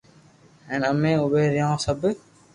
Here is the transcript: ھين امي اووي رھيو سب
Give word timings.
ھين 0.67 0.81
امي 0.91 1.13
اووي 1.21 1.45
رھيو 1.53 1.73
سب 1.85 1.99